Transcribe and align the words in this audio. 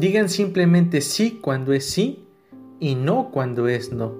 Digan 0.00 0.30
simplemente 0.30 1.02
sí 1.02 1.40
cuando 1.42 1.74
es 1.74 1.84
sí 1.84 2.24
y 2.78 2.94
no 2.94 3.30
cuando 3.30 3.68
es 3.68 3.92
no. 3.92 4.14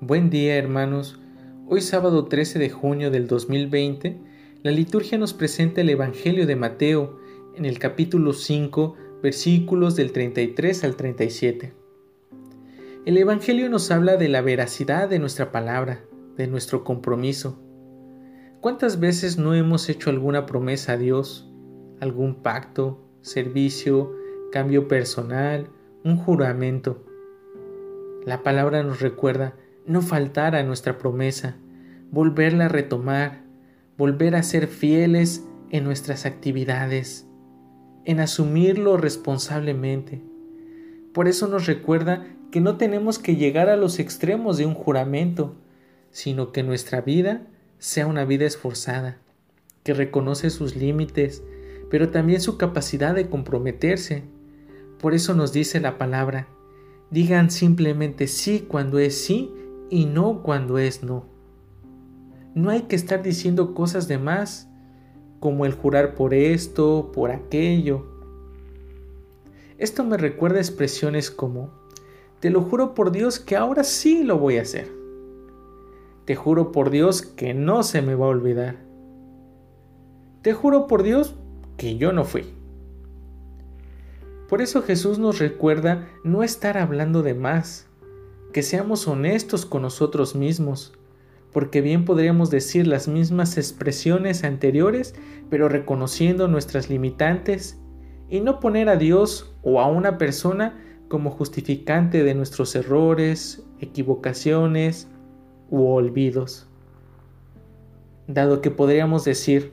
Buen 0.00 0.30
día 0.30 0.56
hermanos. 0.56 1.20
Hoy 1.68 1.82
sábado 1.82 2.24
13 2.24 2.58
de 2.58 2.70
junio 2.70 3.10
del 3.10 3.26
2020, 3.26 4.18
la 4.62 4.70
liturgia 4.70 5.18
nos 5.18 5.34
presenta 5.34 5.82
el 5.82 5.90
Evangelio 5.90 6.46
de 6.46 6.56
Mateo 6.56 7.18
en 7.54 7.66
el 7.66 7.78
capítulo 7.78 8.32
5, 8.32 8.94
versículos 9.22 9.94
del 9.94 10.12
33 10.12 10.84
al 10.84 10.96
37. 10.96 11.74
El 13.04 13.18
Evangelio 13.18 13.68
nos 13.68 13.90
habla 13.90 14.16
de 14.16 14.30
la 14.30 14.40
veracidad 14.40 15.10
de 15.10 15.18
nuestra 15.18 15.52
palabra, 15.52 16.02
de 16.38 16.46
nuestro 16.46 16.82
compromiso. 16.82 17.60
¿Cuántas 18.62 19.00
veces 19.00 19.36
no 19.36 19.52
hemos 19.52 19.90
hecho 19.90 20.08
alguna 20.08 20.46
promesa 20.46 20.92
a 20.92 20.96
Dios, 20.96 21.46
algún 22.00 22.36
pacto, 22.36 23.06
servicio, 23.20 24.24
cambio 24.52 24.88
personal, 24.88 25.68
un 26.04 26.16
juramento? 26.16 27.04
La 28.24 28.42
palabra 28.42 28.82
nos 28.82 29.00
recuerda 29.00 29.54
no 29.86 30.02
faltar 30.02 30.56
a 30.56 30.62
nuestra 30.62 30.98
promesa, 30.98 31.56
volverla 32.10 32.66
a 32.66 32.68
retomar, 32.68 33.42
volver 33.96 34.34
a 34.34 34.42
ser 34.42 34.66
fieles 34.66 35.44
en 35.70 35.84
nuestras 35.84 36.26
actividades, 36.26 37.26
en 38.04 38.20
asumirlo 38.20 38.96
responsablemente. 38.96 40.22
Por 41.12 41.28
eso 41.28 41.48
nos 41.48 41.66
recuerda 41.66 42.26
que 42.50 42.60
no 42.60 42.76
tenemos 42.76 43.18
que 43.18 43.36
llegar 43.36 43.68
a 43.68 43.76
los 43.76 43.98
extremos 43.98 44.58
de 44.58 44.66
un 44.66 44.74
juramento, 44.74 45.56
sino 46.10 46.52
que 46.52 46.62
nuestra 46.62 47.00
vida 47.00 47.46
sea 47.78 48.06
una 48.06 48.24
vida 48.24 48.46
esforzada, 48.46 49.18
que 49.82 49.94
reconoce 49.94 50.50
sus 50.50 50.76
límites, 50.76 51.42
pero 51.90 52.10
también 52.10 52.40
su 52.40 52.58
capacidad 52.58 53.14
de 53.14 53.28
comprometerse. 53.28 54.24
Por 55.00 55.14
eso 55.14 55.34
nos 55.34 55.52
dice 55.52 55.80
la 55.80 55.98
palabra, 55.98 56.48
digan 57.10 57.50
simplemente 57.50 58.26
sí 58.26 58.66
cuando 58.66 58.98
es 58.98 59.16
sí 59.20 59.52
y 59.90 60.06
no 60.06 60.42
cuando 60.42 60.78
es 60.78 61.02
no. 61.02 61.26
No 62.54 62.70
hay 62.70 62.82
que 62.82 62.96
estar 62.96 63.22
diciendo 63.22 63.74
cosas 63.74 64.08
de 64.08 64.18
más, 64.18 64.68
como 65.40 65.66
el 65.66 65.74
jurar 65.74 66.14
por 66.14 66.32
esto, 66.32 67.10
por 67.12 67.30
aquello. 67.30 68.06
Esto 69.78 70.04
me 70.04 70.16
recuerda 70.16 70.58
expresiones 70.58 71.30
como, 71.30 71.70
te 72.40 72.48
lo 72.48 72.62
juro 72.62 72.94
por 72.94 73.12
Dios 73.12 73.38
que 73.38 73.56
ahora 73.56 73.84
sí 73.84 74.24
lo 74.24 74.38
voy 74.38 74.56
a 74.56 74.62
hacer. 74.62 74.90
Te 76.24 76.34
juro 76.34 76.72
por 76.72 76.90
Dios 76.90 77.22
que 77.22 77.52
no 77.54 77.82
se 77.82 78.02
me 78.02 78.14
va 78.14 78.26
a 78.26 78.30
olvidar. 78.30 78.76
Te 80.42 80.54
juro 80.54 80.86
por 80.86 81.02
Dios 81.02 81.34
que 81.76 81.98
yo 81.98 82.12
no 82.12 82.24
fui. 82.24 82.46
Por 84.48 84.62
eso 84.62 84.82
Jesús 84.82 85.18
nos 85.18 85.38
recuerda 85.38 86.08
no 86.22 86.42
estar 86.42 86.78
hablando 86.78 87.22
de 87.22 87.34
más, 87.34 87.88
que 88.52 88.62
seamos 88.62 89.08
honestos 89.08 89.66
con 89.66 89.82
nosotros 89.82 90.36
mismos, 90.36 90.92
porque 91.52 91.80
bien 91.80 92.04
podríamos 92.04 92.50
decir 92.50 92.86
las 92.86 93.08
mismas 93.08 93.58
expresiones 93.58 94.44
anteriores, 94.44 95.14
pero 95.50 95.68
reconociendo 95.68 96.48
nuestras 96.48 96.88
limitantes 96.88 97.80
y 98.28 98.40
no 98.40 98.60
poner 98.60 98.88
a 98.88 98.96
Dios 98.96 99.54
o 99.62 99.80
a 99.80 99.88
una 99.88 100.16
persona 100.16 100.80
como 101.08 101.30
justificante 101.30 102.22
de 102.22 102.34
nuestros 102.34 102.74
errores, 102.76 103.64
equivocaciones 103.80 105.08
u 105.70 105.86
olvidos. 105.86 106.68
Dado 108.28 108.60
que 108.60 108.70
podríamos 108.70 109.24
decir, 109.24 109.72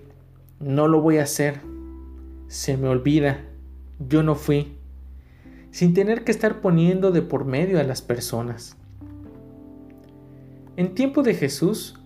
no 0.59 0.87
lo 0.87 1.01
voy 1.01 1.17
a 1.17 1.23
hacer, 1.23 1.61
se 2.47 2.77
me 2.77 2.87
olvida, 2.87 3.43
yo 4.07 4.23
no 4.23 4.35
fui, 4.35 4.77
sin 5.71 5.93
tener 5.93 6.23
que 6.23 6.31
estar 6.31 6.61
poniendo 6.61 7.11
de 7.11 7.21
por 7.21 7.45
medio 7.45 7.79
a 7.79 7.83
las 7.83 8.01
personas. 8.01 8.77
En 10.75 10.95
tiempo 10.95 11.23
de 11.23 11.33
Jesús, 11.35 11.99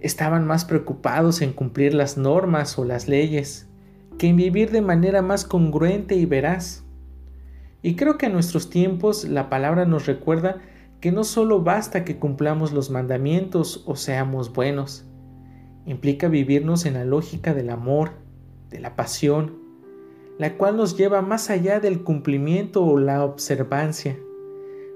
estaban 0.00 0.46
más 0.46 0.64
preocupados 0.64 1.42
en 1.42 1.52
cumplir 1.52 1.94
las 1.94 2.16
normas 2.16 2.78
o 2.78 2.84
las 2.84 3.08
leyes 3.08 3.68
que 4.18 4.28
en 4.28 4.36
vivir 4.36 4.70
de 4.70 4.82
manera 4.82 5.22
más 5.22 5.44
congruente 5.44 6.16
y 6.16 6.26
veraz. 6.26 6.84
Y 7.82 7.94
creo 7.94 8.18
que 8.18 8.26
en 8.26 8.32
nuestros 8.32 8.68
tiempos 8.68 9.24
la 9.24 9.48
palabra 9.48 9.84
nos 9.84 10.06
recuerda 10.06 10.58
que 11.00 11.12
no 11.12 11.22
solo 11.22 11.62
basta 11.62 12.04
que 12.04 12.18
cumplamos 12.18 12.72
los 12.72 12.90
mandamientos 12.90 13.84
o 13.86 13.94
seamos 13.94 14.52
buenos, 14.52 15.04
implica 15.86 16.28
vivirnos 16.28 16.84
en 16.86 16.94
la 16.94 17.04
lógica 17.04 17.54
del 17.54 17.70
amor, 17.70 18.10
de 18.70 18.80
la 18.80 18.96
pasión, 18.96 19.67
la 20.38 20.56
cual 20.56 20.76
nos 20.76 20.96
lleva 20.96 21.20
más 21.20 21.50
allá 21.50 21.80
del 21.80 22.04
cumplimiento 22.04 22.84
o 22.84 22.98
la 22.98 23.24
observancia, 23.24 24.16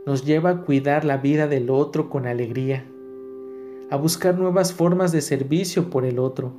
nos 0.06 0.24
lleva 0.24 0.50
a 0.50 0.62
cuidar 0.62 1.04
la 1.04 1.18
vida 1.18 1.48
del 1.48 1.68
otro 1.68 2.08
con 2.08 2.26
alegría, 2.26 2.86
a 3.90 3.96
buscar 3.96 4.38
nuevas 4.38 4.72
formas 4.72 5.10
de 5.10 5.20
servicio 5.20 5.90
por 5.90 6.04
el 6.04 6.20
otro, 6.20 6.54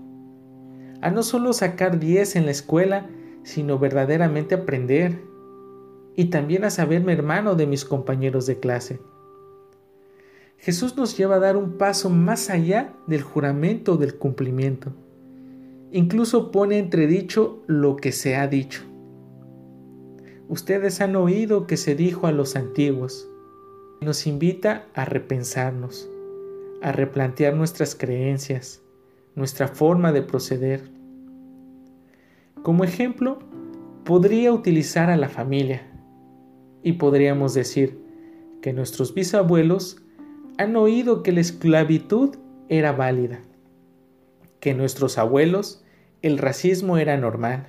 a 1.02 1.12
no 1.12 1.24
solo 1.24 1.54
sacar 1.54 2.00
10 2.00 2.36
en 2.36 2.46
la 2.46 2.52
escuela, 2.52 3.10
sino 3.44 3.80
verdaderamente 3.80 4.56
aprender, 4.56 5.22
y 6.16 6.26
también 6.26 6.64
a 6.64 6.70
saberme 6.70 7.14
hermano 7.14 7.56
de 7.56 7.66
mis 7.66 7.86
compañeros 7.86 8.46
de 8.46 8.60
clase. 8.60 9.00
Jesús 10.58 10.96
nos 10.96 11.18
lleva 11.18 11.36
a 11.36 11.40
dar 11.40 11.58
un 11.58 11.78
paso 11.78 12.10
más 12.10 12.50
allá 12.50 12.94
del 13.08 13.22
juramento 13.22 13.94
o 13.94 13.98
del 13.98 14.16
cumplimiento. 14.16 14.94
Incluso 15.96 16.50
pone 16.50 16.80
entredicho 16.80 17.62
lo 17.68 17.98
que 17.98 18.12
se 18.12 18.36
ha 18.36 18.48
dicho. 18.48 18.82
Ustedes 20.50 21.02
han 21.02 21.16
oído 21.16 21.68
que 21.68 21.78
se 21.78 21.94
dijo 21.94 22.26
a 22.26 22.32
los 22.32 22.56
antiguos. 22.56 23.30
Nos 24.02 24.26
invita 24.26 24.88
a 24.96 25.06
repensarnos, 25.06 26.10
a 26.82 26.92
replantear 26.94 27.56
nuestras 27.56 27.94
creencias, 27.94 28.82
nuestra 29.36 29.68
forma 29.68 30.12
de 30.12 30.24
proceder. 30.24 30.90
Como 32.64 32.84
ejemplo, 32.84 33.38
podría 34.04 34.52
utilizar 34.52 35.12
a 35.12 35.16
la 35.16 35.30
familia 35.30 35.88
y 36.82 36.94
podríamos 36.94 37.54
decir 37.54 38.00
que 38.64 38.74
nuestros 38.74 39.14
bisabuelos 39.14 40.04
han 40.58 40.76
oído 40.76 41.22
que 41.22 41.34
la 41.34 41.42
esclavitud 41.42 42.36
era 42.68 42.94
válida, 42.94 43.42
que 44.60 44.74
nuestros 44.74 45.20
abuelos 45.20 45.82
el 46.24 46.40
racismo 46.40 46.98
era 46.98 47.16
normal 47.18 47.68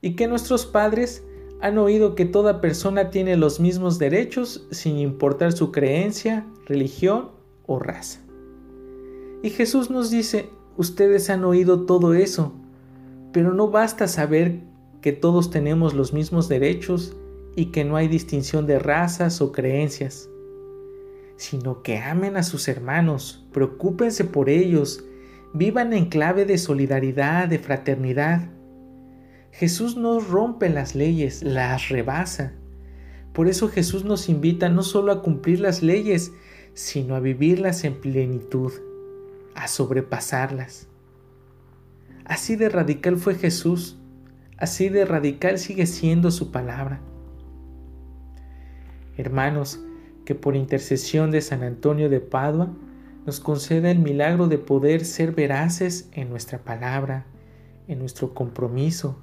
y 0.00 0.16
que 0.16 0.26
nuestros 0.26 0.64
padres 0.64 1.22
han 1.60 1.76
oído 1.76 2.14
que 2.14 2.24
toda 2.24 2.62
persona 2.62 3.10
tiene 3.10 3.36
los 3.36 3.60
mismos 3.60 3.98
derechos 3.98 4.66
sin 4.70 4.96
importar 4.98 5.52
su 5.52 5.70
creencia, 5.70 6.46
religión 6.64 7.32
o 7.66 7.78
raza. 7.78 8.20
Y 9.42 9.50
Jesús 9.50 9.90
nos 9.90 10.10
dice, 10.10 10.48
ustedes 10.78 11.28
han 11.28 11.44
oído 11.44 11.84
todo 11.84 12.14
eso, 12.14 12.54
pero 13.32 13.52
no 13.52 13.70
basta 13.70 14.08
saber 14.08 14.60
que 15.02 15.12
todos 15.12 15.50
tenemos 15.50 15.92
los 15.92 16.14
mismos 16.14 16.48
derechos 16.48 17.14
y 17.54 17.66
que 17.66 17.84
no 17.84 17.96
hay 17.96 18.08
distinción 18.08 18.66
de 18.66 18.78
razas 18.78 19.42
o 19.42 19.52
creencias 19.52 20.30
sino 21.36 21.82
que 21.82 21.98
amen 21.98 22.36
a 22.36 22.42
sus 22.42 22.68
hermanos, 22.68 23.44
preocúpense 23.52 24.24
por 24.24 24.48
ellos, 24.48 25.04
vivan 25.56 25.92
en 25.92 26.06
clave 26.06 26.44
de 26.44 26.58
solidaridad, 26.58 27.48
de 27.48 27.58
fraternidad. 27.58 28.48
Jesús 29.52 29.96
no 29.96 30.20
rompe 30.20 30.68
las 30.68 30.94
leyes, 30.94 31.42
las 31.42 31.88
rebasa. 31.88 32.52
Por 33.32 33.48
eso 33.48 33.68
Jesús 33.68 34.04
nos 34.04 34.28
invita 34.28 34.68
no 34.68 34.82
solo 34.82 35.12
a 35.12 35.22
cumplir 35.22 35.60
las 35.60 35.82
leyes, 35.82 36.32
sino 36.74 37.14
a 37.14 37.20
vivirlas 37.20 37.84
en 37.84 38.00
plenitud, 38.00 38.72
a 39.54 39.66
sobrepasarlas. 39.66 40.88
Así 42.24 42.56
de 42.56 42.68
radical 42.68 43.16
fue 43.16 43.34
Jesús, 43.34 43.98
así 44.58 44.88
de 44.90 45.04
radical 45.04 45.58
sigue 45.58 45.86
siendo 45.86 46.30
su 46.30 46.52
palabra. 46.52 47.00
Hermanos, 49.16 49.80
que 50.26 50.34
por 50.34 50.56
intercesión 50.56 51.30
de 51.30 51.40
San 51.40 51.62
Antonio 51.62 52.10
de 52.10 52.20
Padua 52.20 52.74
nos 53.26 53.40
conceda 53.40 53.90
el 53.90 53.98
milagro 53.98 54.46
de 54.46 54.56
poder 54.56 55.04
ser 55.04 55.32
veraces 55.32 56.08
en 56.12 56.30
nuestra 56.30 56.58
palabra, 56.58 57.26
en 57.88 57.98
nuestro 57.98 58.32
compromiso, 58.34 59.18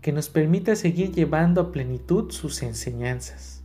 que 0.00 0.12
nos 0.12 0.30
permita 0.30 0.74
seguir 0.76 1.12
llevando 1.12 1.60
a 1.60 1.72
plenitud 1.72 2.32
sus 2.32 2.62
enseñanzas. 2.62 3.62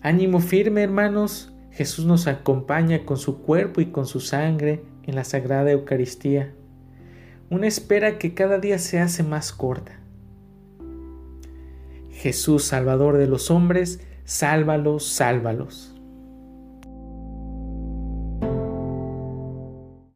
Ánimo 0.00 0.40
firme, 0.40 0.82
hermanos, 0.82 1.52
Jesús 1.70 2.06
nos 2.06 2.26
acompaña 2.26 3.04
con 3.04 3.18
su 3.18 3.42
cuerpo 3.42 3.82
y 3.82 3.86
con 3.86 4.06
su 4.06 4.20
sangre 4.20 4.82
en 5.04 5.14
la 5.14 5.24
Sagrada 5.24 5.70
Eucaristía, 5.70 6.54
una 7.50 7.66
espera 7.66 8.18
que 8.18 8.34
cada 8.34 8.58
día 8.58 8.78
se 8.78 8.98
hace 8.98 9.22
más 9.22 9.52
corta. 9.52 10.00
Jesús, 12.10 12.64
Salvador 12.64 13.18
de 13.18 13.26
los 13.26 13.50
hombres, 13.50 14.00
sálvalos, 14.24 15.06
sálvalos. 15.06 15.97